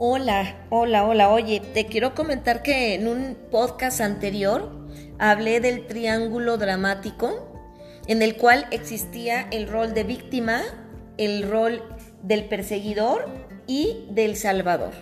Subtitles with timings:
[0.00, 1.28] Hola, hola, hola.
[1.30, 4.86] Oye, te quiero comentar que en un podcast anterior
[5.18, 7.52] hablé del triángulo dramático
[8.06, 10.62] en el cual existía el rol de víctima,
[11.16, 11.82] el rol
[12.22, 13.28] del perseguidor
[13.66, 14.92] y del salvador.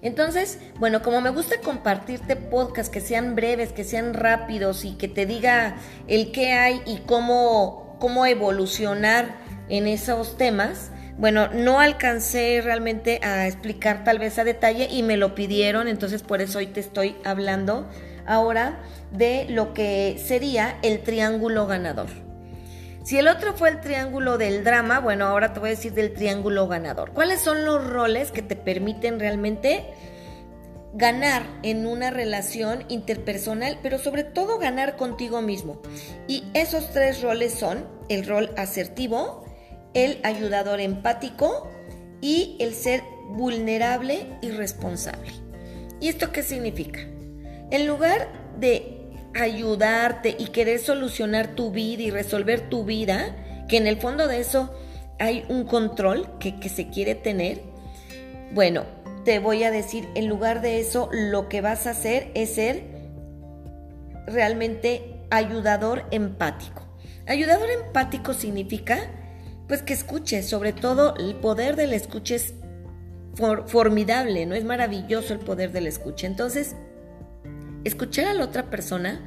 [0.00, 5.08] Entonces, bueno, como me gusta compartirte podcasts que sean breves, que sean rápidos y que
[5.08, 5.76] te diga
[6.06, 9.36] el qué hay y cómo, cómo evolucionar
[9.68, 15.16] en esos temas, bueno, no alcancé realmente a explicar tal vez a detalle y me
[15.16, 17.88] lo pidieron, entonces por eso hoy te estoy hablando
[18.24, 18.78] ahora
[19.10, 22.06] de lo que sería el triángulo ganador.
[23.02, 26.12] Si el otro fue el triángulo del drama, bueno, ahora te voy a decir del
[26.12, 27.12] triángulo ganador.
[27.12, 29.86] ¿Cuáles son los roles que te permiten realmente
[30.92, 35.80] ganar en una relación interpersonal, pero sobre todo ganar contigo mismo?
[36.28, 39.47] Y esos tres roles son el rol asertivo,
[39.94, 41.70] el ayudador empático
[42.20, 45.32] y el ser vulnerable y responsable.
[46.00, 47.00] ¿Y esto qué significa?
[47.70, 48.98] En lugar de
[49.34, 53.36] ayudarte y querer solucionar tu vida y resolver tu vida,
[53.68, 54.72] que en el fondo de eso
[55.18, 57.62] hay un control que, que se quiere tener,
[58.52, 58.84] bueno,
[59.24, 62.84] te voy a decir, en lugar de eso, lo que vas a hacer es ser
[64.26, 66.82] realmente ayudador empático.
[67.26, 69.10] Ayudador empático significa
[69.68, 72.54] pues que escuche, sobre todo el poder del escuche es
[73.66, 74.54] formidable, ¿no?
[74.54, 76.26] Es maravilloso el poder del escuche.
[76.26, 76.74] Entonces,
[77.84, 79.20] escuchar a la otra persona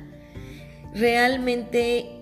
[0.93, 2.21] realmente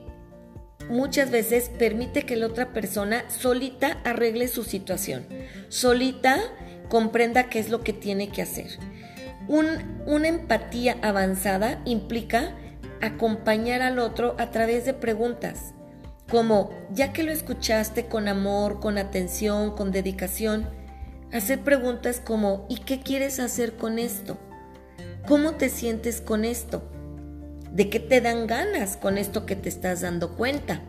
[0.89, 5.25] muchas veces permite que la otra persona solita arregle su situación,
[5.69, 6.39] solita
[6.89, 8.77] comprenda qué es lo que tiene que hacer.
[9.47, 12.55] una empatía avanzada implica
[13.01, 15.73] acompañar al otro a través de preguntas,
[16.29, 20.69] como, ya que lo escuchaste con amor, con atención, con dedicación,
[21.33, 24.37] hacer preguntas como, ¿y qué quieres hacer con esto?
[25.27, 26.89] ¿Cómo te sientes con esto?
[27.71, 30.81] ¿De qué te dan ganas con esto que te estás dando cuenta?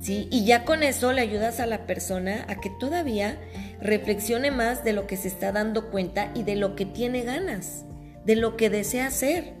[0.00, 0.28] ¿Sí?
[0.30, 3.40] Y ya con eso le ayudas a la persona a que todavía
[3.80, 7.84] reflexione más de lo que se está dando cuenta y de lo que tiene ganas,
[8.24, 9.55] de lo que desea hacer.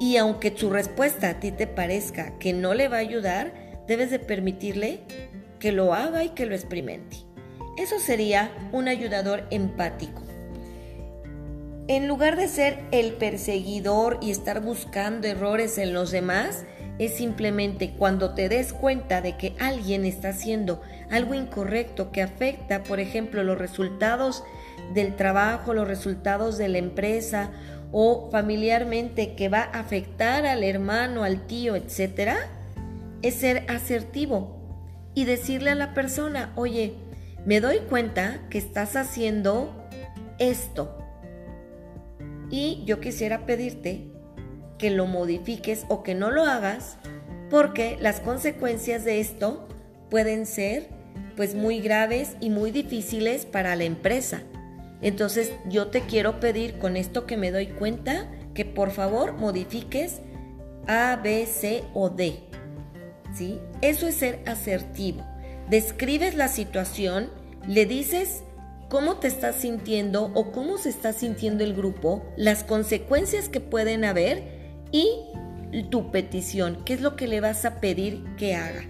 [0.00, 3.52] Y aunque su respuesta a ti te parezca que no le va a ayudar,
[3.86, 5.00] debes de permitirle
[5.58, 7.18] que lo haga y que lo experimente.
[7.76, 10.22] Eso sería un ayudador empático.
[11.86, 16.64] En lugar de ser el perseguidor y estar buscando errores en los demás,
[16.98, 20.80] es simplemente cuando te des cuenta de que alguien está haciendo
[21.10, 24.44] algo incorrecto que afecta, por ejemplo, los resultados
[24.94, 27.50] del trabajo, los resultados de la empresa
[27.92, 32.36] o familiarmente que va a afectar al hermano, al tío, etcétera,
[33.22, 34.56] es ser asertivo
[35.14, 36.94] y decirle a la persona, oye,
[37.44, 39.88] me doy cuenta que estás haciendo
[40.38, 40.96] esto
[42.50, 44.08] y yo quisiera pedirte
[44.78, 46.96] que lo modifiques o que no lo hagas
[47.50, 49.68] porque las consecuencias de esto
[50.08, 50.88] pueden ser
[51.36, 54.42] pues muy graves y muy difíciles para la empresa.
[55.02, 60.20] Entonces yo te quiero pedir con esto que me doy cuenta que por favor modifiques
[60.86, 62.40] A, B, C o D.
[63.34, 63.60] ¿Sí?
[63.80, 65.24] Eso es ser asertivo.
[65.68, 67.30] Describes la situación,
[67.66, 68.42] le dices
[68.88, 74.04] cómo te estás sintiendo o cómo se está sintiendo el grupo, las consecuencias que pueden
[74.04, 75.08] haber y
[75.90, 78.82] tu petición, qué es lo que le vas a pedir que haga.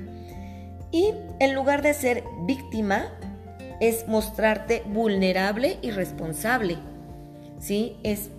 [0.91, 3.13] Y en lugar de ser víctima,
[3.81, 6.79] es mostrarte vulnerable y responsable.
[7.59, 7.97] ¿Sí?
[8.03, 8.31] Es,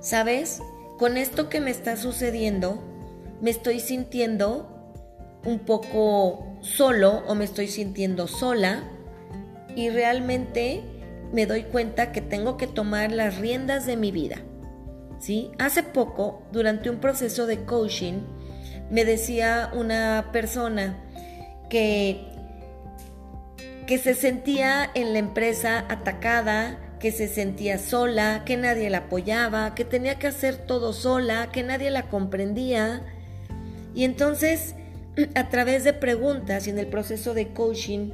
[0.00, 0.60] ¿sabes?
[0.98, 2.82] Con esto que me está sucediendo,
[3.40, 4.76] me estoy sintiendo
[5.44, 8.84] un poco solo o me estoy sintiendo sola
[9.74, 10.82] y realmente
[11.32, 14.36] me doy cuenta que tengo que tomar las riendas de mi vida.
[15.18, 15.50] ¿Sí?
[15.58, 18.22] Hace poco, durante un proceso de coaching,
[18.90, 20.98] me decía una persona
[21.68, 22.29] que
[23.90, 29.74] que se sentía en la empresa atacada, que se sentía sola, que nadie la apoyaba,
[29.74, 33.02] que tenía que hacer todo sola, que nadie la comprendía.
[33.92, 34.76] Y entonces,
[35.34, 38.10] a través de preguntas y en el proceso de coaching,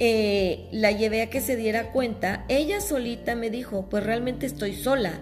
[0.00, 2.44] eh, la llevé a que se diera cuenta.
[2.48, 5.20] Ella solita me dijo, pues realmente estoy sola.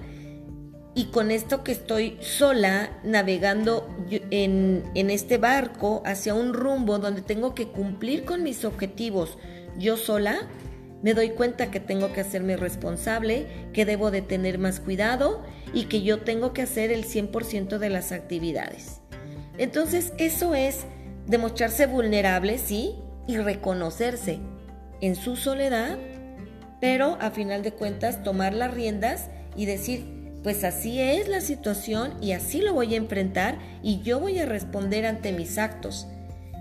[0.94, 3.94] Y con esto que estoy sola navegando
[4.30, 9.36] en, en este barco hacia un rumbo donde tengo que cumplir con mis objetivos,
[9.78, 10.48] yo sola
[11.02, 15.42] me doy cuenta que tengo que hacerme responsable, que debo de tener más cuidado
[15.72, 19.00] y que yo tengo que hacer el 100% de las actividades.
[19.58, 20.84] Entonces eso es
[21.26, 22.96] demostrarse vulnerable, sí,
[23.26, 24.38] y reconocerse
[25.00, 25.98] en su soledad
[26.80, 32.14] pero a final de cuentas tomar las riendas y decir, pues así es la situación
[32.20, 36.06] y así lo voy a enfrentar y yo voy a responder ante mis actos,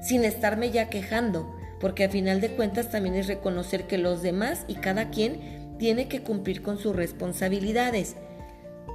[0.01, 4.65] sin estarme ya quejando, porque a final de cuentas también es reconocer que los demás
[4.67, 8.15] y cada quien tiene que cumplir con sus responsabilidades.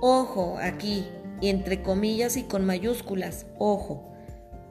[0.01, 1.07] Ojo aquí,
[1.43, 4.11] entre comillas y con mayúsculas, ojo,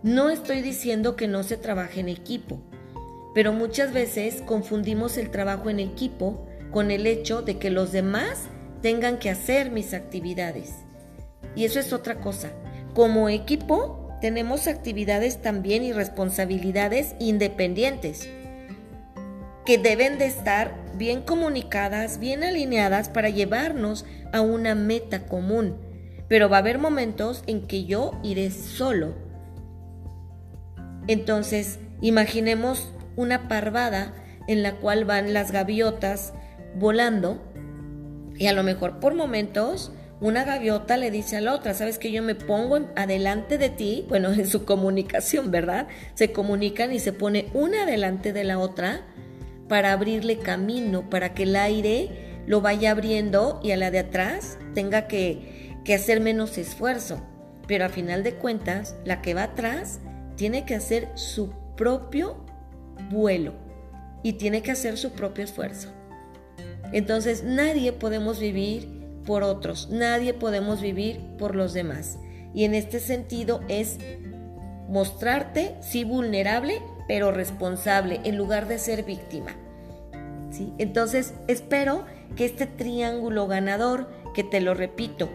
[0.01, 2.61] no estoy diciendo que no se trabaje en equipo,
[3.35, 8.45] pero muchas veces confundimos el trabajo en equipo con el hecho de que los demás
[8.81, 10.73] tengan que hacer mis actividades.
[11.55, 12.51] Y eso es otra cosa.
[12.93, 18.29] Como equipo tenemos actividades también y responsabilidades independientes
[19.65, 25.77] que deben de estar bien comunicadas, bien alineadas para llevarnos a una meta común.
[26.27, 29.15] Pero va a haber momentos en que yo iré solo.
[31.07, 34.13] Entonces, imaginemos una parvada
[34.47, 36.33] en la cual van las gaviotas
[36.75, 37.41] volando
[38.35, 42.11] y a lo mejor por momentos una gaviota le dice a la otra, sabes que
[42.11, 45.87] yo me pongo adelante de ti, bueno, en su comunicación, ¿verdad?
[46.13, 49.05] Se comunican y se pone una adelante de la otra
[49.67, 54.57] para abrirle camino, para que el aire lo vaya abriendo y a la de atrás
[54.73, 57.21] tenga que, que hacer menos esfuerzo.
[57.67, 59.99] Pero a final de cuentas, la que va atrás
[60.35, 62.43] tiene que hacer su propio
[63.11, 63.53] vuelo
[64.23, 65.89] y tiene que hacer su propio esfuerzo.
[66.91, 72.17] Entonces nadie podemos vivir por otros, nadie podemos vivir por los demás.
[72.53, 73.97] Y en este sentido es
[74.87, 79.55] mostrarte, sí, vulnerable, pero responsable, en lugar de ser víctima.
[80.51, 80.73] ¿Sí?
[80.79, 82.05] Entonces espero
[82.35, 85.29] que este triángulo ganador, que te lo repito,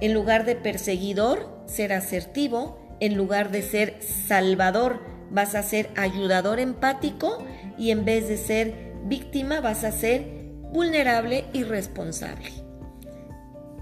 [0.00, 5.00] en lugar de perseguidor, ser asertivo, en lugar de ser salvador,
[5.30, 7.38] vas a ser ayudador empático
[7.76, 10.24] y en vez de ser víctima vas a ser
[10.72, 12.63] vulnerable y responsable.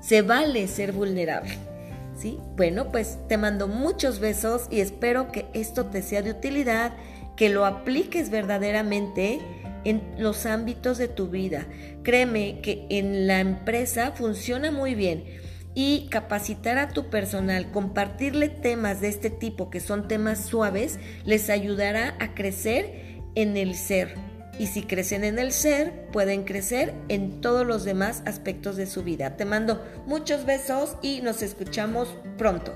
[0.02, 1.56] Se vale ser vulnerable.
[2.19, 2.38] ¿Sí?
[2.56, 6.93] Bueno, pues te mando muchos besos y espero que esto te sea de utilidad,
[7.37, 9.40] que lo apliques verdaderamente
[9.84, 11.66] en los ámbitos de tu vida.
[12.02, 15.25] Créeme que en la empresa funciona muy bien
[15.75, 21.48] y capacitar a tu personal, compartirle temas de este tipo que son temas suaves, les
[21.48, 24.31] ayudará a crecer en el ser.
[24.62, 29.02] Y si crecen en el ser, pueden crecer en todos los demás aspectos de su
[29.02, 29.36] vida.
[29.36, 32.72] Te mando muchos besos y nos escuchamos pronto.